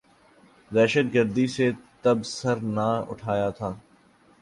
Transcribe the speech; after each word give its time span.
دہشت 0.71 1.07
گردی 1.13 1.45
نے 1.55 1.67
تب 2.03 2.17
سر 2.35 2.57
نہ 2.75 2.87
اٹھایا 3.11 3.49
تھا۔ 3.57 3.69